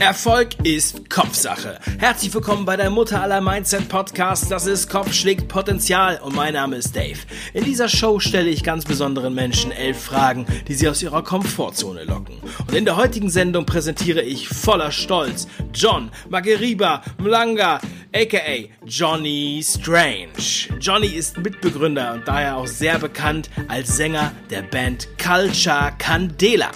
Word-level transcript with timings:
Erfolg 0.00 0.50
ist 0.62 1.10
Kopfsache. 1.10 1.80
Herzlich 1.98 2.32
willkommen 2.32 2.64
bei 2.64 2.76
der 2.76 2.88
Mutter 2.88 3.20
aller 3.20 3.40
Mindset 3.40 3.88
Podcasts. 3.88 4.48
Das 4.48 4.66
ist 4.66 4.88
Kopf 4.88 5.12
schlägt 5.12 5.48
Potenzial 5.48 6.20
und 6.22 6.36
mein 6.36 6.54
Name 6.54 6.76
ist 6.76 6.94
Dave. 6.94 7.18
In 7.52 7.64
dieser 7.64 7.88
Show 7.88 8.20
stelle 8.20 8.48
ich 8.48 8.62
ganz 8.62 8.84
besonderen 8.84 9.34
Menschen 9.34 9.72
elf 9.72 10.00
Fragen, 10.00 10.46
die 10.68 10.74
sie 10.74 10.88
aus 10.88 11.02
ihrer 11.02 11.24
Komfortzone 11.24 12.04
locken. 12.04 12.36
Und 12.66 12.74
in 12.74 12.84
der 12.84 12.96
heutigen 12.96 13.28
Sendung 13.28 13.66
präsentiere 13.66 14.22
ich 14.22 14.48
voller 14.48 14.92
Stolz 14.92 15.48
John 15.74 16.10
Mageriba 16.28 17.02
Mlanga, 17.18 17.80
aka 18.14 18.68
Johnny 18.86 19.60
Strange. 19.64 20.78
Johnny 20.80 21.08
ist 21.08 21.38
Mitbegründer 21.38 22.14
und 22.14 22.28
daher 22.28 22.56
auch 22.56 22.68
sehr 22.68 23.00
bekannt 23.00 23.50
als 23.66 23.96
Sänger 23.96 24.32
der 24.48 24.62
Band 24.62 25.08
Culture 25.18 25.92
Candela. 25.98 26.70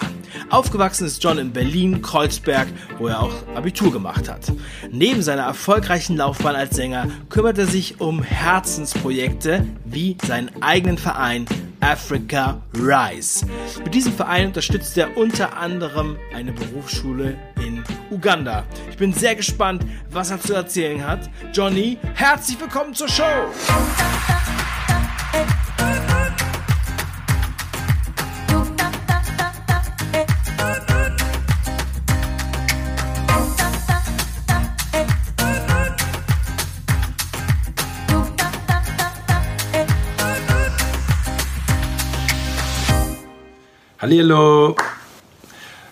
Aufgewachsen 0.49 1.05
ist 1.05 1.23
John 1.23 1.37
in 1.37 1.51
Berlin-Kreuzberg, 1.51 2.67
wo 2.97 3.07
er 3.07 3.21
auch 3.21 3.33
Abitur 3.55 3.91
gemacht 3.91 4.29
hat. 4.29 4.51
Neben 4.91 5.21
seiner 5.21 5.43
erfolgreichen 5.43 6.17
Laufbahn 6.17 6.55
als 6.55 6.75
Sänger 6.75 7.07
kümmert 7.29 7.57
er 7.57 7.67
sich 7.67 7.99
um 7.99 8.21
Herzensprojekte 8.21 9.65
wie 9.85 10.17
seinen 10.25 10.51
eigenen 10.61 10.97
Verein 10.97 11.45
Africa 11.79 12.61
Rise. 12.73 13.45
Mit 13.83 13.93
diesem 13.93 14.13
Verein 14.13 14.47
unterstützt 14.47 14.97
er 14.97 15.17
unter 15.17 15.57
anderem 15.57 16.17
eine 16.33 16.53
Berufsschule 16.53 17.37
in 17.65 17.83
Uganda. 18.09 18.63
Ich 18.89 18.97
bin 18.97 19.11
sehr 19.13 19.35
gespannt, 19.35 19.85
was 20.09 20.31
er 20.31 20.39
zu 20.39 20.53
erzählen 20.53 21.05
hat. 21.05 21.29
Johnny, 21.53 21.97
herzlich 22.13 22.59
willkommen 22.59 22.93
zur 22.93 23.09
Show! 23.09 23.23
Hallo, 44.05 44.75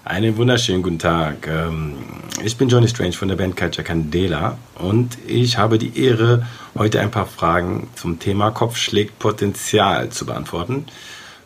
einen 0.03 0.35
wunderschönen 0.35 0.83
guten 0.83 0.99
Tag. 0.99 1.47
Ähm, 1.47 1.95
ich 2.43 2.57
bin 2.57 2.67
Johnny 2.67 2.89
Strange 2.89 3.13
von 3.13 3.29
der 3.29 3.37
Band 3.37 3.55
Culture 3.55 3.85
Candela 3.85 4.57
und 4.75 5.17
ich 5.25 5.57
habe 5.57 5.77
die 5.77 5.97
Ehre, 5.97 6.45
heute 6.77 6.99
ein 6.99 7.09
paar 7.09 7.25
Fragen 7.25 7.87
zum 7.95 8.19
Thema 8.19 8.51
Kopf 8.51 8.75
schlägt 8.75 9.17
Potenzial 9.17 10.09
zu 10.09 10.25
beantworten. 10.25 10.87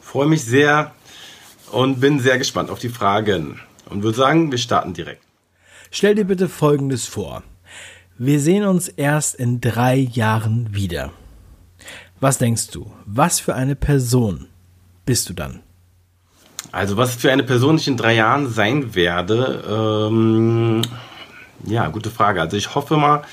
Freue 0.01 0.25
mich 0.25 0.43
sehr 0.43 0.95
und 1.71 1.99
bin 1.99 2.19
sehr 2.19 2.39
gespannt 2.39 2.71
auf 2.71 2.79
die 2.79 2.89
Fragen 2.89 3.61
und 3.91 4.01
würde 4.01 4.17
sagen, 4.17 4.49
wir 4.49 4.57
starten 4.57 4.95
direkt. 4.95 5.21
Stell 5.91 6.15
dir 6.15 6.25
bitte 6.25 6.49
Folgendes 6.49 7.05
vor. 7.05 7.43
Wir 8.17 8.39
sehen 8.39 8.65
uns 8.65 8.87
erst 8.87 9.35
in 9.35 9.61
drei 9.61 9.97
Jahren 9.97 10.73
wieder. 10.73 11.11
Was 12.19 12.39
denkst 12.39 12.71
du? 12.71 12.91
Was 13.05 13.39
für 13.39 13.53
eine 13.53 13.75
Person 13.75 14.47
bist 15.05 15.29
du 15.29 15.33
dann? 15.35 15.61
Also 16.71 16.97
was 16.97 17.15
für 17.15 17.31
eine 17.31 17.43
Person 17.43 17.77
ich 17.77 17.87
in 17.87 17.97
drei 17.97 18.15
Jahren 18.15 18.49
sein 18.49 18.95
werde, 18.95 19.63
ähm, 19.69 20.81
ja, 21.65 21.87
gute 21.87 22.09
Frage. 22.09 22.41
Also 22.41 22.57
ich 22.57 22.75
hoffe 22.75 22.97
mal, 22.97 23.23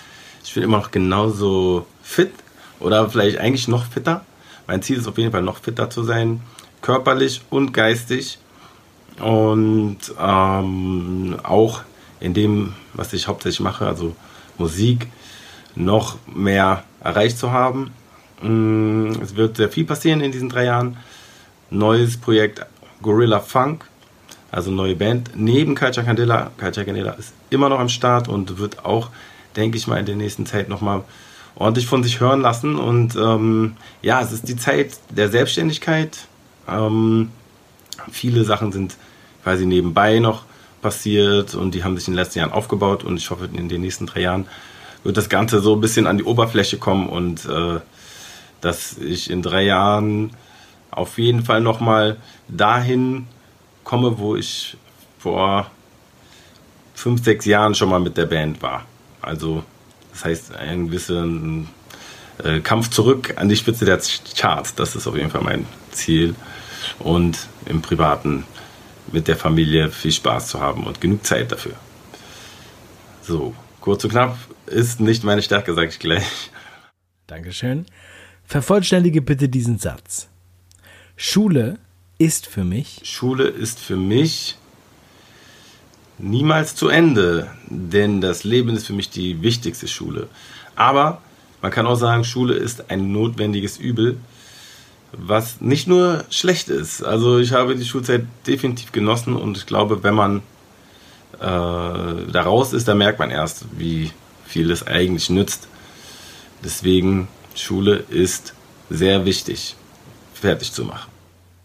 ich 0.45 0.55
bin 0.55 0.63
immer 0.63 0.79
noch 0.79 0.91
genauso 0.91 1.87
fit 2.03 2.33
oder 2.81 3.09
vielleicht 3.09 3.39
eigentlich 3.39 3.69
noch 3.69 3.85
fitter. 3.85 4.25
Mein 4.67 4.83
Ziel 4.83 4.99
ist 4.99 5.07
auf 5.07 5.19
jeden 5.19 5.33
Fall 5.33 5.43
noch 5.43 5.59
fitter 5.59 5.91
zu 5.91 6.03
sein, 6.03 6.41
körperlich 6.81 7.43
und 7.51 7.73
geistig 7.73 8.39
und 9.21 9.99
ähm, 10.21 11.37
auch 11.43 11.83
in 12.21 12.35
dem, 12.35 12.75
was 12.95 13.13
ich 13.13 13.27
hauptsächlich 13.27 13.61
mache, 13.61 13.87
also 13.87 14.15
Musik, 14.59 15.09
noch 15.75 16.17
mehr 16.27 16.85
erreicht 17.03 17.39
zu 17.39 17.51
haben. 17.51 17.93
Mm, 18.41 19.13
es 19.23 19.37
wird 19.37 19.57
sehr 19.57 19.69
viel 19.69 19.85
passieren 19.85 20.21
in 20.21 20.33
diesen 20.33 20.49
drei 20.49 20.65
Jahren. 20.65 20.97
Neues 21.71 22.17
Projekt 22.17 22.65
Gorilla 23.03 23.41
Funk, 23.41 23.85
also 24.51 24.71
neue 24.71 24.95
Band, 24.95 25.31
neben 25.35 25.75
Culture 25.75 26.05
Candela. 26.05 26.51
Culture 26.59 26.87
Candela 26.87 27.13
ist 27.13 27.33
immer 27.51 27.69
noch 27.69 27.81
am 27.81 27.89
Start 27.89 28.29
und 28.29 28.59
wird 28.59 28.85
auch, 28.85 29.11
denke 29.57 29.77
ich 29.77 29.87
mal, 29.87 29.99
in 29.99 30.07
der 30.07 30.17
nächsten 30.17 30.47
Zeit 30.47 30.69
nochmal 30.69 31.03
ordentlich 31.55 31.87
von 31.87 32.03
sich 32.03 32.21
hören 32.21 32.41
lassen. 32.41 32.77
Und 32.77 33.17
ähm, 33.17 33.77
ja, 34.03 34.21
es 34.21 34.33
ist 34.33 34.49
die 34.49 34.57
Zeit 34.57 34.99
der 35.11 35.29
Selbstständigkeit. 35.29 36.27
Ähm, 36.69 37.31
viele 38.11 38.45
Sachen 38.45 38.73
sind 38.73 38.97
quasi 39.43 39.67
nebenbei 39.67 40.19
noch 40.19 40.45
passiert 40.81 41.55
und 41.55 41.75
die 41.75 41.85
haben 41.85 41.97
sich 41.97 42.09
in 42.09 42.15
den 42.15 42.19
letzten 42.19 42.41
Jahren 42.41 42.53
aufgebaut 42.53 43.05
und 43.05 43.17
ich 43.17 43.31
hoffe, 43.31 43.49
in 43.53 43.69
den 43.69 43.81
nächsten 43.81 44.07
drei 44.07 44.21
Jahren 44.21 44.47
wird 45.05 45.17
das 45.17 45.29
Ganze 45.29 45.61
so 45.61 45.75
ein 45.75 45.81
bisschen 45.81 46.07
an 46.07 46.19
die 46.19 46.25
Oberfläche 46.25 46.79
kommen 46.79 47.09
und 47.09 47.47
äh, 47.47 47.81
dass 48.61 48.99
ich 48.99 49.31
in 49.31 49.43
drei 49.43 49.63
Jahren 49.63 50.31
auf 50.93 51.19
jeden 51.19 51.45
Fall 51.45 51.61
nochmal 51.61 52.19
dahin 52.47 53.27
komme, 53.83 54.19
wo 54.19 54.37
ich 54.37 54.77
vor 55.19 55.71
fünf, 56.95 57.25
sechs 57.25 57.45
Jahren 57.47 57.75
schon 57.75 57.89
mal 57.89 57.99
mit 57.99 58.17
der 58.17 58.27
Band 58.27 58.63
war. 58.63 58.85
Also 59.21 59.65
das 60.13 60.25
heißt, 60.25 60.57
ein 60.57 60.87
gewisser 60.89 61.27
äh, 62.45 62.61
Kampf 62.61 62.91
zurück 62.91 63.35
an 63.37 63.49
die 63.49 63.57
Spitze 63.57 63.85
der 63.85 63.99
Charts. 64.37 64.75
Das 64.75 64.95
ist 64.95 65.07
auf 65.07 65.17
jeden 65.17 65.31
Fall 65.31 65.43
mein 65.43 65.67
Ziel. 65.91 66.35
Und 66.99 67.49
im 67.67 67.81
Privaten 67.81 68.45
mit 69.11 69.29
der 69.29 69.37
Familie 69.37 69.91
viel 69.91 70.13
Spaß 70.13 70.49
zu 70.49 70.61
haben 70.61 70.85
und 70.85 71.01
genug 71.01 71.25
Zeit 71.25 71.51
dafür. 71.51 71.75
So, 73.23 73.55
kurz 73.81 74.05
und 74.05 74.11
knapp 74.11 74.37
ist 74.67 75.01
nicht 75.01 75.25
meine 75.25 75.43
Stärke, 75.43 75.75
sage 75.75 75.89
ich 75.89 75.99
gleich. 75.99 76.51
Dankeschön. 77.27 77.87
Vervollständige 78.45 79.23
bitte 79.23 79.49
diesen 79.49 79.79
Satz. 79.79 80.29
Schule 81.25 81.79
ist 82.19 82.49
für 82.49 82.65
mich. 82.65 83.01
Schule 83.05 83.45
ist 83.45 83.79
für 83.79 83.95
mich 83.95 84.57
niemals 86.19 86.75
zu 86.75 86.89
Ende, 86.89 87.49
denn 87.69 88.21
das 88.21 88.43
Leben 88.43 88.71
ist 88.71 88.89
für 88.89 88.93
mich 88.93 89.09
die 89.09 89.41
wichtigste 89.41 89.87
Schule. 89.87 90.27
Aber 90.75 91.23
man 91.63 91.71
kann 91.71 91.87
auch 91.87 91.95
sagen, 91.95 92.25
Schule 92.25 92.55
ist 92.55 92.91
ein 92.91 93.13
notwendiges 93.13 93.79
Übel, 93.79 94.19
was 95.13 95.61
nicht 95.61 95.87
nur 95.87 96.25
schlecht 96.29 96.69
ist. 96.69 97.05
Also 97.05 97.39
ich 97.39 97.53
habe 97.53 97.77
die 97.77 97.85
Schulzeit 97.85 98.25
definitiv 98.49 98.91
genossen 98.91 99.37
und 99.37 99.57
ich 99.57 99.67
glaube, 99.67 100.03
wenn 100.03 100.15
man 100.15 100.39
äh, 101.39 101.41
da 101.41 102.43
raus 102.45 102.73
ist, 102.73 102.89
dann 102.89 102.99
merkt 102.99 103.21
man 103.21 103.31
erst, 103.31 103.67
wie 103.79 104.11
viel 104.45 104.73
es 104.73 104.85
eigentlich 104.85 105.31
nützt. 105.31 105.69
Deswegen, 106.65 107.29
Schule 107.55 107.95
ist 108.11 108.55
sehr 108.91 109.25
wichtig, 109.25 109.77
fertig 110.35 110.73
zu 110.73 110.85
machen. 110.85 111.12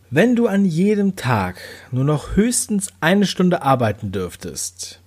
Wenn 0.09 0.37
du 0.37 0.47
an 0.47 0.63
jedem 0.63 1.17
Tag 1.17 1.59
nur 1.91 2.05
noch 2.05 2.37
höchstens 2.37 2.87
eine 3.01 3.25
Stunde 3.25 3.61
arbeiten 3.61 4.13
dürftest, 4.13 5.01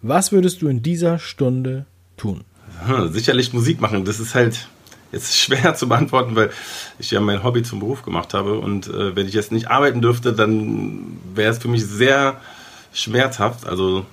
was 0.00 0.32
würdest 0.32 0.62
du 0.62 0.68
in 0.68 0.82
dieser 0.82 1.18
Stunde 1.18 1.84
tun? 2.16 2.44
Hm, 2.86 3.12
sicherlich 3.12 3.52
Musik 3.52 3.82
machen. 3.82 4.06
Das 4.06 4.18
ist 4.18 4.34
halt 4.34 4.68
jetzt 5.12 5.36
schwer 5.38 5.74
zu 5.74 5.88
beantworten, 5.88 6.36
weil 6.36 6.50
ich 6.98 7.10
ja 7.10 7.20
mein 7.20 7.44
Hobby 7.44 7.62
zum 7.62 7.80
Beruf 7.80 8.02
gemacht 8.02 8.32
habe. 8.32 8.58
Und 8.58 8.88
äh, 8.88 9.14
wenn 9.14 9.28
ich 9.28 9.34
jetzt 9.34 9.52
nicht 9.52 9.68
arbeiten 9.68 10.00
dürfte, 10.00 10.32
dann 10.32 11.18
wäre 11.34 11.52
es 11.52 11.58
für 11.58 11.68
mich 11.68 11.84
sehr 11.84 12.40
schmerzhaft. 12.94 13.66
Also 13.66 14.06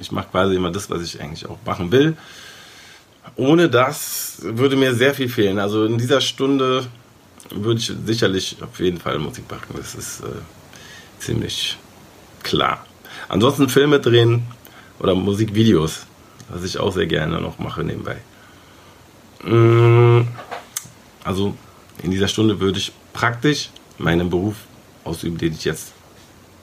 ich 0.00 0.12
mache 0.12 0.28
quasi 0.30 0.54
immer 0.54 0.70
das, 0.70 0.90
was 0.90 1.02
ich 1.02 1.18
eigentlich 1.22 1.46
auch 1.46 1.58
machen 1.64 1.92
will. 1.92 2.14
Ohne 3.36 3.70
das 3.70 4.40
würde 4.42 4.76
mir 4.76 4.94
sehr 4.94 5.14
viel 5.14 5.30
fehlen. 5.30 5.58
Also 5.58 5.86
in 5.86 5.96
dieser 5.96 6.20
Stunde 6.20 6.86
würde 7.50 7.80
ich 7.80 7.92
sicherlich 8.04 8.56
auf 8.62 8.78
jeden 8.80 8.98
Fall 8.98 9.18
Musik 9.18 9.50
machen. 9.50 9.74
Das 9.76 9.94
ist 9.94 10.20
äh, 10.20 10.26
ziemlich 11.18 11.76
klar. 12.42 12.84
Ansonsten 13.28 13.68
Filme 13.68 14.00
drehen 14.00 14.42
oder 15.00 15.14
Musikvideos, 15.14 16.06
was 16.48 16.64
ich 16.64 16.78
auch 16.78 16.92
sehr 16.92 17.06
gerne 17.06 17.40
noch 17.40 17.58
mache 17.58 17.82
nebenbei. 17.84 18.18
Mm, 19.44 20.26
also 21.24 21.54
in 22.02 22.10
dieser 22.10 22.28
Stunde 22.28 22.60
würde 22.60 22.78
ich 22.78 22.92
praktisch 23.12 23.70
meinen 23.98 24.30
Beruf 24.30 24.56
ausüben, 25.04 25.38
den 25.38 25.52
ich 25.52 25.64
jetzt 25.64 25.92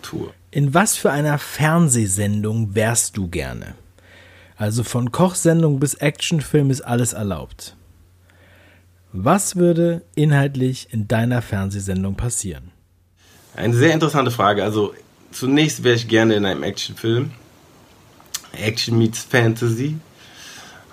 tue. 0.02 0.30
In 0.52 0.74
was 0.74 0.96
für 0.96 1.12
einer 1.12 1.38
Fernsehsendung 1.38 2.76
wärst 2.76 3.18
du 3.18 3.28
gerne? 3.28 3.76
Also 4.58 4.84
von 4.84 5.12
Kochsendung 5.12 5.80
bis 5.80 5.96
Actionfilm 5.96 6.70
ist 6.70 6.82
alles 6.82 7.12
erlaubt. 7.12 7.76
Was 9.18 9.56
würde 9.56 10.02
inhaltlich 10.16 10.90
in 10.92 11.08
deiner 11.08 11.42
Fernsehsendung 11.42 12.16
passieren? 12.16 12.72
Eine 13.56 13.74
sehr 13.74 13.94
interessante 13.94 14.30
Frage. 14.30 14.62
Also 14.62 14.94
zunächst 15.32 15.86
wäre 15.86 15.96
ich 15.96 16.10
gerne 16.10 16.36
in 16.36 16.46
einem 16.46 16.64
Actionfilm. 16.64 17.32
Action 18.52 18.98
meets 18.98 19.24
Fantasy. 19.24 19.96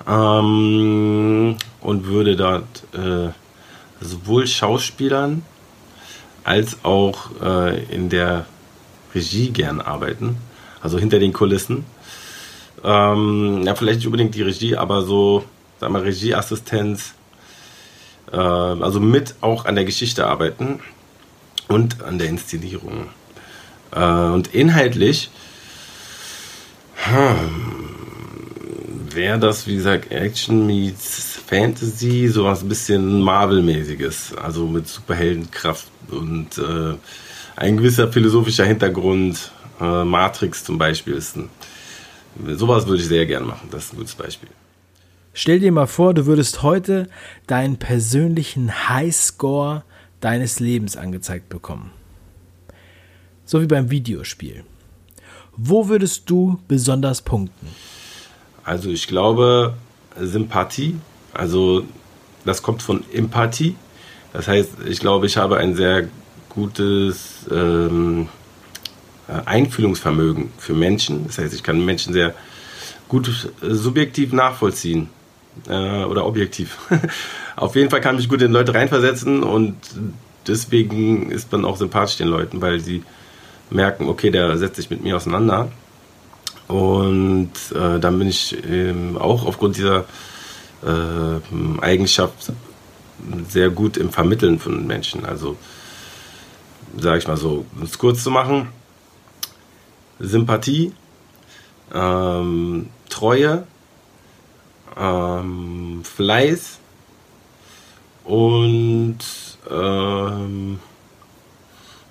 Ähm, 0.06 1.56
und 1.80 2.06
würde 2.06 2.36
dort 2.36 2.84
äh, 2.94 3.30
sowohl 4.00 4.46
Schauspielern 4.46 5.42
als 6.44 6.84
auch 6.84 7.30
äh, 7.42 7.82
in 7.86 8.08
der 8.08 8.46
Regie 9.16 9.50
gern 9.50 9.80
arbeiten. 9.80 10.36
also 10.80 10.96
hinter 10.96 11.18
den 11.18 11.32
Kulissen. 11.32 11.84
Ähm, 12.84 13.64
ja, 13.64 13.74
vielleicht 13.74 13.98
nicht 13.98 14.06
unbedingt 14.06 14.36
die 14.36 14.42
Regie, 14.42 14.76
aber 14.76 15.02
so, 15.02 15.44
sag 15.80 15.90
mal, 15.90 16.02
Regieassistenz, 16.02 17.14
äh, 18.32 18.36
also 18.36 19.00
mit 19.00 19.34
auch 19.40 19.64
an 19.64 19.74
der 19.74 19.84
Geschichte 19.84 20.26
arbeiten 20.26 20.80
und 21.68 22.02
an 22.02 22.18
der 22.18 22.28
Inszenierung. 22.28 23.08
Äh, 23.92 24.02
und 24.02 24.54
inhaltlich 24.54 25.30
hm, 26.94 27.92
wäre 29.14 29.38
das, 29.38 29.66
wie 29.66 29.76
gesagt, 29.76 30.10
Action 30.10 30.66
meets 30.66 31.40
Fantasy, 31.46 32.28
sowas 32.28 32.62
ein 32.62 32.68
bisschen 32.68 33.20
Marvel-mäßiges, 33.20 34.34
also 34.36 34.66
mit 34.66 34.88
Superheldenkraft 34.88 35.88
und 36.10 36.56
äh, 36.58 36.94
ein 37.56 37.76
gewisser 37.76 38.10
philosophischer 38.10 38.64
Hintergrund. 38.64 39.50
Äh, 39.80 40.04
Matrix 40.04 40.64
zum 40.64 40.78
Beispiel 40.78 41.14
ist 41.14 41.36
ein, 41.36 41.50
sowas 42.56 42.86
würde 42.86 43.02
ich 43.02 43.08
sehr 43.08 43.26
gerne 43.26 43.46
machen. 43.46 43.68
Das 43.70 43.84
ist 43.84 43.92
ein 43.92 43.96
gutes 43.96 44.14
Beispiel. 44.14 44.48
Stell 45.34 45.60
dir 45.60 45.72
mal 45.72 45.86
vor, 45.86 46.12
du 46.12 46.26
würdest 46.26 46.62
heute 46.62 47.08
deinen 47.46 47.78
persönlichen 47.78 48.88
Highscore 48.88 49.82
deines 50.20 50.60
Lebens 50.60 50.96
angezeigt 50.96 51.48
bekommen. 51.48 51.90
So 53.46 53.62
wie 53.62 53.66
beim 53.66 53.90
Videospiel. 53.90 54.62
Wo 55.56 55.88
würdest 55.88 56.28
du 56.28 56.60
besonders 56.68 57.22
punkten? 57.22 57.68
Also 58.62 58.90
ich 58.90 59.06
glaube 59.06 59.74
Sympathie, 60.20 60.96
also 61.32 61.84
das 62.44 62.62
kommt 62.62 62.82
von 62.82 63.02
Empathie. 63.12 63.76
Das 64.34 64.48
heißt, 64.48 64.70
ich 64.86 65.00
glaube, 65.00 65.26
ich 65.26 65.38
habe 65.38 65.56
ein 65.56 65.74
sehr 65.74 66.08
gutes 66.50 67.46
ähm, 67.50 68.28
Einfühlungsvermögen 69.46 70.50
für 70.58 70.74
Menschen. 70.74 71.26
Das 71.26 71.38
heißt, 71.38 71.54
ich 71.54 71.62
kann 71.62 71.84
Menschen 71.84 72.12
sehr 72.12 72.34
gut 73.08 73.28
äh, 73.62 73.74
subjektiv 73.74 74.32
nachvollziehen 74.32 75.08
äh, 75.68 76.04
oder 76.04 76.26
objektiv. 76.26 76.78
Auf 77.56 77.76
jeden 77.76 77.90
Fall 77.90 78.00
kann 78.00 78.16
ich 78.16 78.22
mich 78.22 78.28
gut 78.28 78.42
in 78.42 78.52
Leute 78.52 78.74
reinversetzen 78.74 79.42
und 79.42 79.76
deswegen 80.46 81.30
ist 81.30 81.52
man 81.52 81.64
auch 81.64 81.76
sympathisch 81.76 82.16
den 82.16 82.28
Leuten, 82.28 82.60
weil 82.60 82.80
sie 82.80 83.02
merken, 83.70 84.08
okay, 84.08 84.30
der 84.30 84.56
setzt 84.58 84.76
sich 84.76 84.90
mit 84.90 85.02
mir 85.02 85.16
auseinander. 85.16 85.70
Und 86.68 87.52
äh, 87.74 87.98
dann 87.98 88.18
bin 88.18 88.28
ich 88.28 88.56
ähm, 88.68 89.18
auch 89.18 89.44
aufgrund 89.46 89.76
dieser 89.76 90.04
äh, 90.82 91.80
Eigenschaft 91.80 92.52
sehr 93.48 93.70
gut 93.70 93.96
im 93.96 94.10
Vermitteln 94.10 94.58
von 94.58 94.86
Menschen. 94.86 95.24
Also, 95.24 95.56
sage 96.96 97.18
ich 97.18 97.28
mal 97.28 97.36
so, 97.36 97.66
um 97.76 97.82
es 97.82 97.98
kurz 97.98 98.22
zu 98.22 98.30
machen, 98.30 98.68
Sympathie, 100.18 100.92
ähm, 101.92 102.88
Treue, 103.08 103.66
ähm, 104.96 106.02
Fleiß 106.04 106.78
und 108.24 109.18
ähm, 109.70 110.78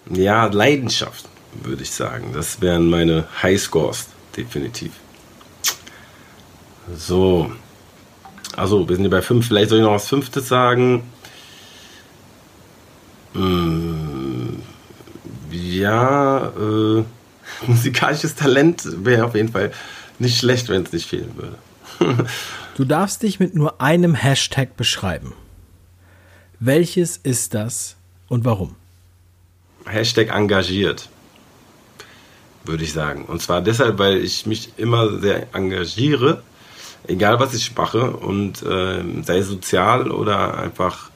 ja, 0.10 0.46
Leidenschaft, 0.46 1.26
würde 1.64 1.84
ich 1.84 1.92
sagen. 1.92 2.32
Das 2.34 2.62
wären 2.62 2.90
meine 2.90 3.28
Highscores, 3.42 4.08
definitiv. 4.36 4.92
So. 6.96 7.52
Also, 8.56 8.88
wir 8.88 8.96
sind 8.96 9.04
hier 9.04 9.12
bei 9.12 9.22
5. 9.22 9.48
Vielleicht 9.48 9.70
soll 9.70 9.80
ich 9.80 9.86
noch 9.86 9.94
was 9.94 10.10
Fünftes 10.10 10.48
sagen. 10.50 11.04
Hm, 13.34 14.62
ja, 15.52 16.48
äh, 16.48 17.04
musikalisches 17.66 18.36
Talent 18.36 18.84
wäre 19.06 19.26
auf 19.26 19.36
jeden 19.36 19.50
Fall 19.50 19.72
nicht 20.20 20.38
schlecht, 20.38 20.68
wenn 20.70 20.84
es 20.84 20.92
nicht 20.92 21.08
fehlen 21.08 21.32
würde. 21.36 21.56
du 22.82 22.86
darfst 22.86 23.22
dich 23.22 23.40
mit 23.40 23.54
nur 23.54 23.80
einem 23.80 24.16
Hashtag 24.16 24.76
beschreiben. 24.76 25.34
Welches 26.60 27.16
ist 27.18 27.54
das 27.54 27.96
und 28.28 28.44
warum? 28.44 28.76
Hashtag 29.86 30.30
engagiert, 30.36 31.08
würde 32.66 32.84
ich 32.84 32.92
sagen. 32.92 33.26
Und 33.26 33.40
zwar 33.40 33.62
deshalb, 33.62 34.00
weil 34.00 34.18
ich 34.18 34.48
mich 34.48 34.74
immer 34.78 35.20
sehr 35.20 35.54
engagiere, 35.54 36.42
egal 37.06 37.40
was 37.40 37.54
ich 37.54 37.76
mache, 37.76 38.14
und 38.14 38.64
äh, 38.64 39.04
sei 39.22 39.44
sozial 39.44 40.10
oder 40.10 40.58
einfach 40.58 41.12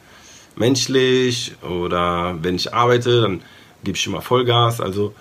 menschlich 0.55 1.55
oder 1.63 2.37
wenn 2.43 2.57
ich 2.57 2.75
arbeite, 2.75 3.21
dann 3.21 3.41
gebe 3.83 3.97
ich 3.97 4.05
immer 4.05 4.21
Vollgas. 4.21 4.81
Also 4.81 5.15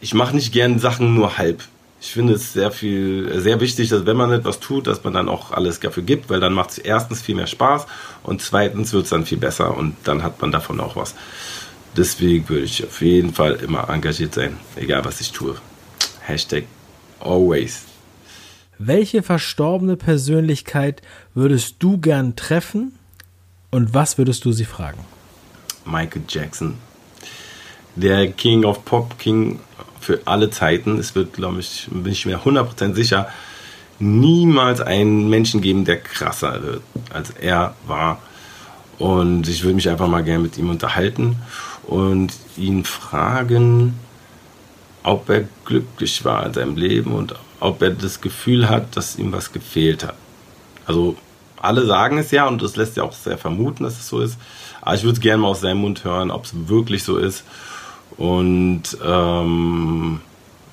ich 0.00 0.14
mache 0.14 0.34
nicht 0.34 0.54
gern 0.54 0.78
Sachen 0.78 1.14
nur 1.14 1.36
halb. 1.36 1.64
Ich 2.00 2.12
finde 2.12 2.34
es 2.34 2.52
sehr 2.52 2.70
viel, 2.70 3.40
sehr 3.40 3.60
wichtig, 3.60 3.88
dass 3.88 4.06
wenn 4.06 4.16
man 4.16 4.30
etwas 4.30 4.60
tut, 4.60 4.86
dass 4.86 5.02
man 5.02 5.12
dann 5.12 5.28
auch 5.28 5.50
alles 5.50 5.80
dafür 5.80 6.04
gibt, 6.04 6.30
weil 6.30 6.38
dann 6.38 6.52
macht 6.52 6.70
es 6.70 6.78
erstens 6.78 7.20
viel 7.20 7.34
mehr 7.34 7.48
Spaß 7.48 7.86
und 8.22 8.40
zweitens 8.40 8.92
wird 8.92 9.04
es 9.04 9.10
dann 9.10 9.26
viel 9.26 9.38
besser 9.38 9.76
und 9.76 9.96
dann 10.04 10.22
hat 10.22 10.40
man 10.40 10.52
davon 10.52 10.78
auch 10.80 10.94
was. 10.94 11.14
Deswegen 11.96 12.48
würde 12.48 12.64
ich 12.64 12.84
auf 12.84 13.02
jeden 13.02 13.34
Fall 13.34 13.54
immer 13.54 13.90
engagiert 13.90 14.34
sein, 14.34 14.56
egal 14.76 15.04
was 15.04 15.20
ich 15.20 15.32
tue. 15.32 15.56
Hashtag 16.20 16.64
always. 17.18 17.82
Welche 18.78 19.24
verstorbene 19.24 19.96
Persönlichkeit 19.96 21.02
würdest 21.34 21.76
du 21.80 21.98
gern 21.98 22.36
treffen 22.36 22.92
und 23.72 23.92
was 23.92 24.18
würdest 24.18 24.44
du 24.44 24.52
sie 24.52 24.64
fragen? 24.64 25.04
Michael 25.84 26.22
Jackson. 26.28 26.74
Der 27.96 28.30
King 28.30 28.64
of 28.64 28.84
Pop, 28.84 29.18
King 29.18 29.58
für 30.08 30.22
alle 30.24 30.48
Zeiten. 30.48 30.98
Es 30.98 31.14
wird, 31.14 31.34
glaube 31.34 31.60
ich, 31.60 31.86
bin 31.90 32.10
ich 32.10 32.24
mir 32.24 32.38
100% 32.38 32.94
sicher, 32.94 33.28
niemals 33.98 34.80
einen 34.80 35.28
Menschen 35.28 35.60
geben, 35.60 35.84
der 35.84 36.00
krasser 36.00 36.62
wird, 36.62 36.82
als 37.12 37.28
er 37.28 37.74
war. 37.86 38.22
Und 38.98 39.46
ich 39.48 39.62
würde 39.64 39.74
mich 39.74 39.86
einfach 39.86 40.08
mal 40.08 40.24
gerne 40.24 40.44
mit 40.44 40.56
ihm 40.56 40.70
unterhalten 40.70 41.36
und 41.86 42.32
ihn 42.56 42.86
fragen, 42.86 43.98
ob 45.02 45.28
er 45.28 45.44
glücklich 45.66 46.24
war 46.24 46.46
in 46.46 46.54
seinem 46.54 46.76
Leben 46.76 47.12
und 47.12 47.34
ob 47.60 47.82
er 47.82 47.90
das 47.90 48.22
Gefühl 48.22 48.70
hat, 48.70 48.96
dass 48.96 49.18
ihm 49.18 49.30
was 49.30 49.52
gefehlt 49.52 50.04
hat. 50.04 50.16
Also 50.86 51.16
alle 51.60 51.84
sagen 51.84 52.16
es 52.16 52.30
ja 52.30 52.46
und 52.48 52.62
das 52.62 52.76
lässt 52.76 52.96
ja 52.96 53.02
auch 53.02 53.12
sehr 53.12 53.36
vermuten, 53.36 53.84
dass 53.84 53.98
es 54.00 54.08
so 54.08 54.20
ist. 54.20 54.38
Aber 54.80 54.94
ich 54.94 55.02
würde 55.02 55.16
es 55.16 55.20
gerne 55.20 55.42
mal 55.42 55.48
aus 55.48 55.60
seinem 55.60 55.82
Mund 55.82 56.02
hören, 56.04 56.30
ob 56.30 56.46
es 56.46 56.52
wirklich 56.66 57.04
so 57.04 57.18
ist. 57.18 57.44
Und 58.16 58.82
ähm, 59.04 60.20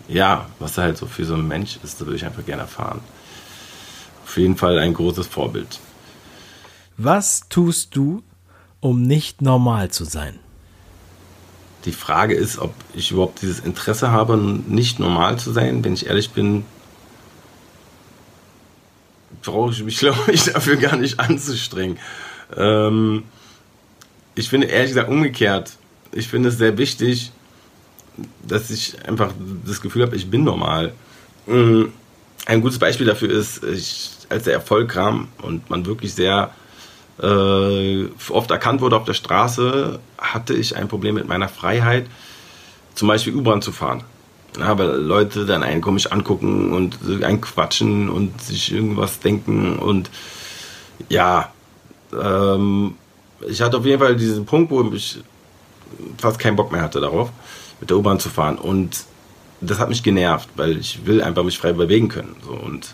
ja, 0.07 0.47
was 0.59 0.77
er 0.77 0.85
halt 0.85 0.97
so 0.97 1.05
für 1.05 1.25
so 1.25 1.35
ein 1.35 1.47
Mensch 1.47 1.77
ist, 1.83 1.99
das 1.99 2.07
würde 2.07 2.15
ich 2.15 2.25
einfach 2.25 2.45
gerne 2.45 2.63
erfahren. 2.63 3.01
Auf 4.23 4.37
jeden 4.37 4.57
Fall 4.57 4.79
ein 4.79 4.93
großes 4.93 5.27
Vorbild. 5.27 5.79
Was 6.97 7.47
tust 7.49 7.95
du, 7.95 8.23
um 8.79 9.01
nicht 9.01 9.41
normal 9.41 9.91
zu 9.91 10.05
sein? 10.05 10.39
Die 11.85 11.91
Frage 11.91 12.33
ist, 12.33 12.57
ob 12.57 12.73
ich 12.93 13.11
überhaupt 13.11 13.41
dieses 13.41 13.59
Interesse 13.59 14.11
habe, 14.11 14.37
nicht 14.37 14.99
normal 14.99 15.37
zu 15.37 15.51
sein. 15.51 15.83
Wenn 15.83 15.93
ich 15.93 16.07
ehrlich 16.07 16.31
bin, 16.31 16.65
brauche 19.43 19.71
ich 19.71 19.83
mich, 19.83 19.97
glaube 19.99 20.31
ich, 20.31 20.45
dafür 20.45 20.77
gar 20.77 20.95
nicht 20.95 21.19
anzustrengen. 21.19 21.99
Ähm, 22.55 23.23
ich 24.33 24.49
finde 24.49 24.67
ehrlich 24.67 24.89
gesagt 24.89 25.09
umgekehrt. 25.09 25.77
Ich 26.15 26.29
finde 26.29 26.49
es 26.49 26.57
sehr 26.57 26.77
wichtig, 26.77 27.31
dass 28.41 28.71
ich 28.71 28.95
einfach 29.05 29.33
das 29.65 29.81
Gefühl 29.81 30.03
habe, 30.03 30.15
ich 30.15 30.31
bin 30.31 30.45
normal. 30.45 30.93
Mm, 31.45 31.83
ein 32.45 32.61
gutes 32.61 32.79
Beispiel 32.79 33.05
dafür 33.05 33.29
ist, 33.29 33.63
ich, 33.65 34.11
als 34.29 34.45
der 34.45 34.53
Erfolg 34.53 34.89
kam 34.89 35.27
und 35.41 35.69
man 35.69 35.85
wirklich 35.85 36.13
sehr 36.13 36.51
äh, 37.21 38.05
oft 38.29 38.49
erkannt 38.49 38.79
wurde 38.79 38.95
auf 38.95 39.03
der 39.03 39.13
Straße, 39.13 39.99
hatte 40.17 40.53
ich 40.53 40.77
ein 40.77 40.87
Problem 40.87 41.15
mit 41.15 41.27
meiner 41.27 41.49
Freiheit, 41.49 42.07
zum 42.93 43.09
Beispiel 43.09 43.35
U-Bahn 43.35 43.61
zu 43.61 43.73
fahren. 43.73 44.05
Ja, 44.57 44.77
weil 44.77 44.95
Leute 44.95 45.45
dann 45.45 45.63
einen 45.63 45.81
komisch 45.81 46.07
angucken 46.07 46.71
und 46.71 46.97
einen 47.23 47.41
quatschen 47.41 48.09
und 48.09 48.41
sich 48.41 48.71
irgendwas 48.71 49.19
denken 49.19 49.77
und 49.79 50.09
ja, 51.09 51.51
ähm, 52.17 52.95
ich 53.49 53.61
hatte 53.61 53.77
auf 53.77 53.85
jeden 53.85 53.99
Fall 53.99 54.15
diesen 54.15 54.45
Punkt, 54.45 54.71
wo 54.71 54.81
ich 54.93 55.19
fast 56.17 56.39
keinen 56.39 56.55
Bock 56.55 56.71
mehr 56.71 56.81
hatte 56.81 56.99
darauf, 56.99 57.31
mit 57.79 57.89
der 57.89 57.97
U-Bahn 57.97 58.19
zu 58.19 58.29
fahren 58.29 58.57
und 58.57 59.05
das 59.61 59.79
hat 59.79 59.89
mich 59.89 60.03
genervt, 60.03 60.49
weil 60.55 60.77
ich 60.77 61.05
will 61.05 61.21
einfach 61.21 61.43
mich 61.43 61.57
frei 61.57 61.73
bewegen 61.73 62.09
können. 62.09 62.35
So. 62.43 62.51
Und 62.51 62.93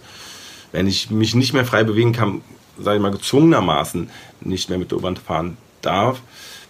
wenn 0.71 0.87
ich 0.87 1.09
mich 1.09 1.35
nicht 1.35 1.53
mehr 1.53 1.65
frei 1.65 1.83
bewegen 1.83 2.13
kann, 2.13 2.41
sage 2.77 2.97
ich 2.97 3.01
mal, 3.01 3.11
gezwungenermaßen 3.11 4.09
nicht 4.41 4.69
mehr 4.69 4.77
mit 4.77 4.91
der 4.91 4.99
U-Bahn 4.99 5.17
fahren 5.17 5.57
darf, 5.81 6.21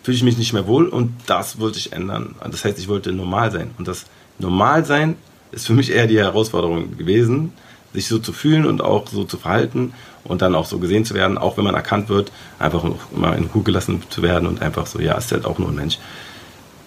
fühle 0.04 0.18
ich 0.18 0.24
mich 0.24 0.38
nicht 0.38 0.54
mehr 0.54 0.68
wohl 0.68 0.88
und 0.88 1.14
das 1.28 1.60
wollte 1.60 1.78
ich 1.78 1.94
ändern. 1.94 2.36
Das 2.50 2.66
heißt, 2.66 2.80
ich 2.80 2.88
wollte 2.88 3.12
normal 3.12 3.52
sein. 3.52 3.72
Und 3.78 3.88
das 3.88 4.06
normal 4.40 4.86
sein 4.86 5.16
ist 5.52 5.68
für 5.68 5.74
mich 5.74 5.92
eher 5.92 6.08
die 6.08 6.18
Herausforderung 6.18 6.98
gewesen, 6.98 7.54
sich 7.94 8.08
so 8.08 8.20
zu 8.20 8.34
fühlen 8.34 8.66
und 8.66 8.82
auch 8.82 9.08
so 9.08 9.26
zu 9.26 9.38
verhalten 9.38 9.94
und 10.24 10.42
dann 10.42 10.56
auch 10.56 10.66
so 10.66 10.80
gesehen 10.80 11.06
zu 11.06 11.14
werden, 11.14 11.38
auch 11.38 11.58
wenn 11.58 11.64
man 11.64 11.76
erkannt 11.76 12.10
wird, 12.10 12.32
einfach 12.60 12.84
immer 13.16 13.36
in 13.36 13.46
Ruhe 13.46 13.64
gelassen 13.64 14.04
zu 14.10 14.22
werden 14.22 14.48
und 14.48 14.62
einfach 14.62 14.86
so, 14.88 15.00
ja, 15.00 15.18
ist 15.18 15.32
halt 15.32 15.46
auch 15.46 15.58
nur 15.58 15.70
ein 15.70 15.76
Mensch. 15.76 15.98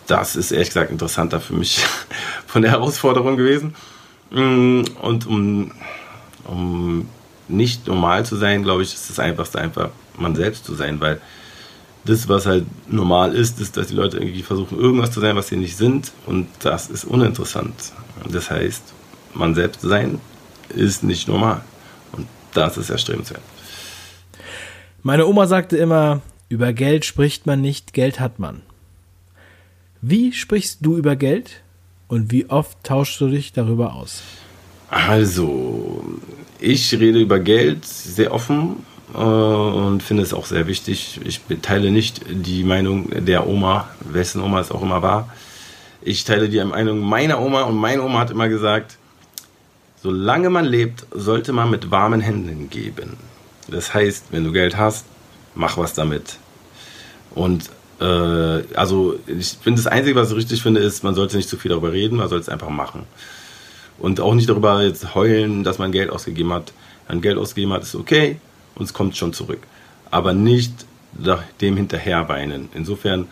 das 0.06 0.36
ist 0.36 0.52
ehrlich 0.52 0.68
gesagt 0.68 0.90
interessanter 0.90 1.40
für 1.40 1.54
mich 1.54 1.84
von 2.46 2.62
der 2.62 2.70
Herausforderung 2.72 3.36
gewesen. 3.36 3.74
Mm, 4.30 4.82
und 5.00 5.26
um, 5.26 5.72
um 6.44 7.08
nicht 7.48 7.86
normal 7.86 8.24
zu 8.26 8.36
sein, 8.36 8.62
glaube 8.62 8.82
ich, 8.82 8.94
ist 8.94 9.10
das 9.10 9.18
Einfachste 9.18 9.60
einfach 9.60 9.90
man 10.16 10.34
selbst 10.34 10.64
zu 10.64 10.74
sein, 10.74 11.00
weil 11.00 11.20
das, 12.04 12.28
was 12.28 12.46
halt 12.46 12.66
normal 12.88 13.34
ist, 13.34 13.60
ist, 13.60 13.76
dass 13.76 13.86
die 13.86 13.94
Leute 13.94 14.18
irgendwie 14.18 14.42
versuchen, 14.42 14.78
irgendwas 14.78 15.10
zu 15.10 15.20
sein, 15.20 15.36
was 15.36 15.48
sie 15.48 15.56
nicht 15.56 15.76
sind. 15.76 16.12
Und 16.26 16.48
das 16.60 16.90
ist 16.90 17.04
uninteressant. 17.04 17.74
Das 18.30 18.50
heißt, 18.50 18.82
man 19.32 19.54
selbst 19.54 19.80
sein 19.80 20.20
ist 20.68 21.02
nicht 21.02 21.28
normal. 21.28 21.62
Das 22.54 22.76
ist 22.76 22.90
erstrebenswert. 22.90 23.42
Meine 25.02 25.26
Oma 25.26 25.46
sagte 25.46 25.76
immer, 25.76 26.22
über 26.48 26.72
Geld 26.72 27.04
spricht 27.04 27.46
man 27.46 27.60
nicht, 27.60 27.92
Geld 27.92 28.20
hat 28.20 28.38
man. 28.38 28.62
Wie 30.00 30.32
sprichst 30.32 30.78
du 30.80 30.96
über 30.96 31.16
Geld 31.16 31.62
und 32.08 32.30
wie 32.30 32.48
oft 32.48 32.82
tauschst 32.84 33.20
du 33.20 33.28
dich 33.28 33.52
darüber 33.52 33.94
aus? 33.94 34.22
Also, 34.90 36.04
ich 36.60 36.92
rede 36.92 37.20
über 37.20 37.40
Geld 37.40 37.84
sehr 37.84 38.32
offen 38.32 38.84
äh, 39.12 39.18
und 39.18 40.02
finde 40.02 40.22
es 40.22 40.32
auch 40.32 40.46
sehr 40.46 40.66
wichtig. 40.66 41.20
Ich 41.24 41.40
teile 41.62 41.90
nicht 41.90 42.20
die 42.30 42.64
Meinung 42.64 43.10
der 43.24 43.46
Oma, 43.46 43.88
wessen 44.00 44.40
Oma 44.40 44.60
es 44.60 44.70
auch 44.70 44.82
immer 44.82 45.02
war. 45.02 45.32
Ich 46.02 46.24
teile 46.24 46.48
die 46.48 46.62
Meinung 46.62 47.00
meiner 47.00 47.40
Oma 47.40 47.62
und 47.62 47.76
meine 47.76 48.02
Oma 48.02 48.20
hat 48.20 48.30
immer 48.30 48.48
gesagt, 48.48 48.98
solange 50.04 50.50
man 50.50 50.66
lebt, 50.66 51.06
sollte 51.12 51.54
man 51.54 51.70
mit 51.70 51.90
warmen 51.90 52.20
Händen 52.20 52.68
geben. 52.68 53.16
Das 53.68 53.94
heißt, 53.94 54.26
wenn 54.32 54.44
du 54.44 54.52
Geld 54.52 54.76
hast, 54.76 55.06
mach 55.54 55.78
was 55.78 55.94
damit. 55.94 56.36
Und 57.34 57.70
äh, 58.00 58.04
also 58.74 59.18
ich 59.26 59.56
finde 59.62 59.82
das 59.82 59.90
Einzige, 59.90 60.14
was 60.14 60.30
ich 60.30 60.36
richtig 60.36 60.62
finde, 60.62 60.80
ist, 60.80 61.04
man 61.04 61.14
sollte 61.14 61.38
nicht 61.38 61.48
zu 61.48 61.56
viel 61.56 61.70
darüber 61.70 61.90
reden, 61.90 62.18
man 62.18 62.28
sollte 62.28 62.42
es 62.42 62.48
einfach 62.50 62.68
machen. 62.68 63.04
Und 63.98 64.20
auch 64.20 64.34
nicht 64.34 64.50
darüber 64.50 64.82
jetzt 64.82 65.14
heulen, 65.14 65.64
dass 65.64 65.78
man 65.78 65.90
Geld 65.90 66.10
ausgegeben 66.10 66.52
hat. 66.52 66.74
Wenn 67.06 67.16
man 67.16 67.22
Geld 67.22 67.38
ausgegeben 67.38 67.72
hat, 67.72 67.82
ist 67.82 67.94
okay, 67.94 68.36
und 68.74 68.84
es 68.84 68.92
kommt 68.92 69.16
schon 69.16 69.32
zurück. 69.32 69.60
Aber 70.10 70.34
nicht 70.34 70.84
dem 71.62 71.78
hinterherweinen. 71.78 72.68
Insofern 72.74 73.28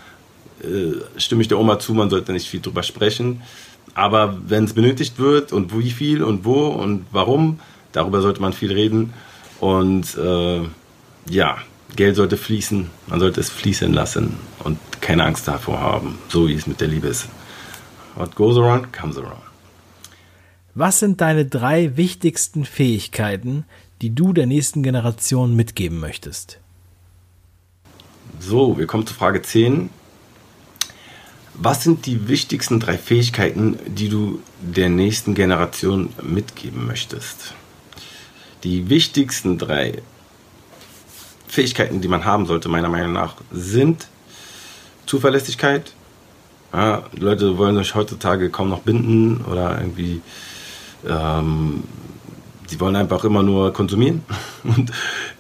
äh, 0.62 1.20
stimme 1.20 1.42
ich 1.42 1.48
der 1.48 1.58
Oma 1.58 1.78
zu, 1.78 1.92
man 1.92 2.08
sollte 2.08 2.32
nicht 2.32 2.48
viel 2.48 2.60
drüber 2.60 2.82
sprechen. 2.82 3.42
Aber 3.94 4.38
wenn 4.46 4.64
es 4.64 4.72
benötigt 4.72 5.18
wird 5.18 5.52
und 5.52 5.76
wie 5.78 5.90
viel 5.90 6.22
und 6.22 6.44
wo 6.44 6.68
und 6.68 7.04
warum, 7.12 7.60
darüber 7.92 8.20
sollte 8.20 8.40
man 8.40 8.52
viel 8.52 8.72
reden. 8.72 9.12
Und 9.60 10.16
äh, 10.16 10.62
ja, 11.28 11.58
Geld 11.94 12.16
sollte 12.16 12.36
fließen, 12.36 12.90
man 13.06 13.20
sollte 13.20 13.40
es 13.40 13.50
fließen 13.50 13.92
lassen 13.92 14.34
und 14.64 14.78
keine 15.00 15.24
Angst 15.24 15.46
davor 15.46 15.80
haben, 15.80 16.18
so 16.28 16.48
wie 16.48 16.54
es 16.54 16.66
mit 16.66 16.80
der 16.80 16.88
Liebe 16.88 17.08
ist. 17.08 17.28
What 18.16 18.34
goes 18.34 18.56
around, 18.56 18.92
comes 18.92 19.16
around. 19.18 19.42
Was 20.74 21.00
sind 21.00 21.20
deine 21.20 21.44
drei 21.44 21.96
wichtigsten 21.98 22.64
Fähigkeiten, 22.64 23.64
die 24.00 24.14
du 24.14 24.32
der 24.32 24.46
nächsten 24.46 24.82
Generation 24.82 25.54
mitgeben 25.54 26.00
möchtest? 26.00 26.58
So, 28.40 28.78
wir 28.78 28.86
kommen 28.86 29.06
zu 29.06 29.14
Frage 29.14 29.42
10. 29.42 29.90
Was 31.54 31.82
sind 31.84 32.06
die 32.06 32.28
wichtigsten 32.28 32.80
drei 32.80 32.96
Fähigkeiten, 32.96 33.78
die 33.86 34.08
du 34.08 34.40
der 34.60 34.88
nächsten 34.88 35.34
Generation 35.34 36.10
mitgeben 36.22 36.86
möchtest? 36.86 37.54
Die 38.64 38.88
wichtigsten 38.88 39.58
drei 39.58 40.02
Fähigkeiten, 41.46 42.00
die 42.00 42.08
man 42.08 42.24
haben 42.24 42.46
sollte, 42.46 42.68
meiner 42.68 42.88
Meinung 42.88 43.12
nach, 43.12 43.36
sind 43.50 44.06
Zuverlässigkeit. 45.04 45.92
Ja, 46.72 47.04
Leute 47.12 47.58
wollen 47.58 47.76
sich 47.76 47.94
heutzutage 47.94 48.48
kaum 48.48 48.70
noch 48.70 48.80
binden 48.80 49.44
oder 49.44 49.78
irgendwie 49.78 50.22
ähm, 51.06 51.82
Sie 52.72 52.80
wollen 52.80 52.96
einfach 52.96 53.22
immer 53.24 53.42
nur 53.42 53.70
konsumieren 53.74 54.22
und 54.64 54.90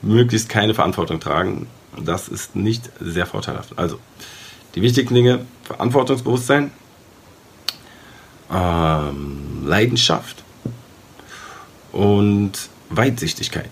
möglichst 0.02 0.50
keine 0.50 0.74
Verantwortung 0.74 1.18
tragen. 1.18 1.66
Das 1.98 2.28
ist 2.28 2.54
nicht 2.54 2.90
sehr 3.00 3.24
vorteilhaft. 3.24 3.78
Also, 3.78 3.98
die 4.74 4.82
wichtigen 4.82 5.14
Dinge: 5.14 5.46
Verantwortungsbewusstsein, 5.64 6.70
ähm, 8.52 9.66
Leidenschaft 9.66 10.42
und 11.92 12.52
Weitsichtigkeit. 12.90 13.68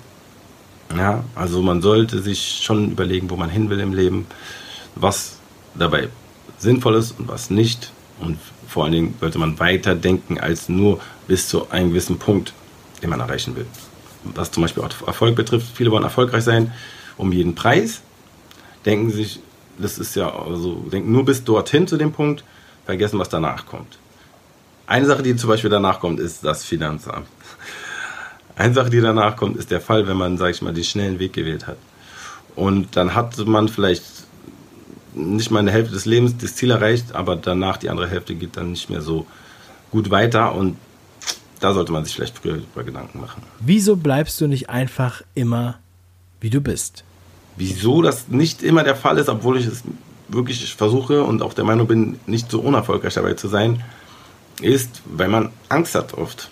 Ja, 0.96 1.24
also 1.34 1.62
man 1.62 1.82
sollte 1.82 2.20
sich 2.20 2.60
schon 2.62 2.90
überlegen, 2.90 3.30
wo 3.30 3.36
man 3.36 3.48
hin 3.50 3.70
will 3.70 3.78
im 3.80 3.92
Leben, 3.92 4.26
was 4.96 5.36
dabei 5.74 6.08
sinnvoll 6.58 6.96
ist 6.96 7.18
und 7.18 7.28
was 7.28 7.50
nicht. 7.50 7.92
Und 8.18 8.38
vor 8.66 8.84
allen 8.84 8.92
Dingen 8.92 9.14
sollte 9.20 9.38
man 9.38 9.58
weiter 9.58 9.94
denken 9.94 10.38
als 10.38 10.68
nur 10.68 11.00
bis 11.28 11.48
zu 11.48 11.70
einem 11.70 11.90
gewissen 11.90 12.18
Punkt 12.18 12.52
den 13.02 13.10
man 13.10 13.20
erreichen 13.20 13.56
will. 13.56 13.66
Was 14.24 14.50
zum 14.50 14.62
Beispiel 14.62 14.82
auch 14.82 15.06
Erfolg 15.06 15.36
betrifft, 15.36 15.68
viele 15.74 15.90
wollen 15.90 16.04
erfolgreich 16.04 16.44
sein 16.44 16.72
um 17.16 17.32
jeden 17.32 17.54
Preis, 17.54 18.00
denken 18.86 19.10
sich, 19.10 19.40
das 19.80 19.98
ist 19.98 20.16
ja, 20.16 20.32
also 20.32 20.74
denken 20.92 21.12
nur 21.12 21.24
bis 21.24 21.44
dorthin 21.44 21.86
zu 21.86 21.96
dem 21.96 22.12
Punkt, 22.12 22.44
vergessen, 22.84 23.18
was 23.18 23.28
danach 23.28 23.66
kommt. 23.66 23.98
Eine 24.86 25.06
Sache, 25.06 25.22
die 25.22 25.36
zum 25.36 25.48
Beispiel 25.48 25.70
danach 25.70 26.00
kommt, 26.00 26.18
ist 26.18 26.44
das 26.44 26.64
Finanzamt. 26.64 27.28
Eine 28.56 28.74
Sache, 28.74 28.90
die 28.90 29.00
danach 29.00 29.36
kommt, 29.36 29.56
ist 29.56 29.70
der 29.70 29.80
Fall, 29.80 30.06
wenn 30.06 30.16
man, 30.16 30.36
sag 30.36 30.50
ich 30.50 30.62
mal, 30.62 30.74
den 30.74 30.84
schnellen 30.84 31.18
Weg 31.18 31.32
gewählt 31.32 31.66
hat. 31.66 31.78
Und 32.56 32.96
dann 32.96 33.14
hat 33.14 33.38
man 33.46 33.68
vielleicht 33.68 34.02
nicht 35.14 35.50
mal 35.50 35.60
eine 35.60 35.70
Hälfte 35.70 35.94
des 35.94 36.06
Lebens 36.06 36.36
das 36.38 36.56
Ziel 36.56 36.70
erreicht, 36.70 37.14
aber 37.14 37.36
danach 37.36 37.76
die 37.76 37.88
andere 37.88 38.08
Hälfte 38.08 38.34
geht 38.34 38.56
dann 38.56 38.72
nicht 38.72 38.90
mehr 38.90 39.00
so 39.00 39.26
gut 39.90 40.10
weiter 40.10 40.54
und 40.54 40.76
da 41.60 41.74
sollte 41.74 41.92
man 41.92 42.04
sich 42.04 42.14
vielleicht 42.14 42.38
früher 42.38 42.56
über 42.56 42.84
Gedanken 42.84 43.20
machen. 43.20 43.42
Wieso 43.60 43.96
bleibst 43.96 44.40
du 44.40 44.46
nicht 44.46 44.70
einfach 44.70 45.22
immer, 45.34 45.78
wie 46.40 46.50
du 46.50 46.60
bist? 46.60 47.04
Wieso 47.56 48.02
das 48.02 48.28
nicht 48.28 48.62
immer 48.62 48.84
der 48.84 48.96
Fall 48.96 49.18
ist, 49.18 49.28
obwohl 49.28 49.58
ich 49.58 49.66
es 49.66 49.82
wirklich 50.28 50.74
versuche 50.74 51.24
und 51.24 51.42
auch 51.42 51.54
der 51.54 51.64
Meinung 51.64 51.86
bin, 51.86 52.20
nicht 52.26 52.50
so 52.50 52.60
unerfolgreich 52.60 53.14
dabei 53.14 53.34
zu 53.34 53.48
sein, 53.48 53.82
ist, 54.60 55.02
weil 55.04 55.28
man 55.28 55.50
Angst 55.68 55.94
hat 55.94 56.14
oft 56.14 56.50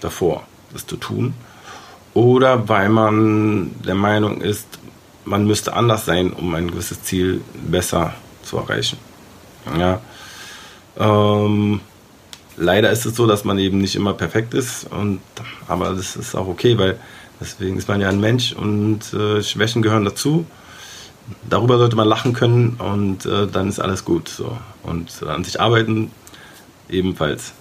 davor, 0.00 0.44
das 0.72 0.86
zu 0.86 0.96
tun. 0.96 1.34
Oder 2.14 2.68
weil 2.68 2.88
man 2.88 3.70
der 3.84 3.94
Meinung 3.94 4.40
ist, 4.40 4.66
man 5.24 5.46
müsste 5.46 5.74
anders 5.74 6.04
sein, 6.04 6.32
um 6.32 6.54
ein 6.54 6.70
gewisses 6.70 7.02
Ziel 7.02 7.42
besser 7.54 8.14
zu 8.42 8.56
erreichen. 8.56 8.98
Ja. 9.78 10.00
Ähm, 10.98 11.80
leider 12.56 12.90
ist 12.90 13.04
es 13.04 13.14
so, 13.14 13.26
dass 13.26 13.44
man 13.44 13.58
eben 13.58 13.78
nicht 13.78 13.94
immer 13.94 14.14
perfekt 14.14 14.54
ist. 14.54 14.86
Und, 14.90 15.20
aber 15.66 15.90
das 15.90 16.16
ist 16.16 16.34
auch 16.34 16.48
okay, 16.48 16.78
weil 16.78 16.98
deswegen 17.40 17.78
ist 17.78 17.88
man 17.88 18.00
ja 18.00 18.08
ein 18.08 18.20
Mensch 18.20 18.52
und 18.52 19.12
äh, 19.12 19.42
Schwächen 19.42 19.82
gehören 19.82 20.04
dazu. 20.04 20.46
Darüber 21.48 21.78
sollte 21.78 21.96
man 21.96 22.08
lachen 22.08 22.32
können 22.32 22.76
und 22.78 23.26
äh, 23.26 23.46
dann 23.46 23.68
ist 23.68 23.80
alles 23.80 24.04
gut. 24.04 24.28
So. 24.28 24.56
Und 24.82 25.10
äh, 25.22 25.28
an 25.28 25.44
sich 25.44 25.60
arbeiten 25.60 26.10
ebenfalls. 26.88 27.52